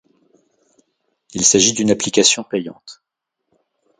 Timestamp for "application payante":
1.91-3.03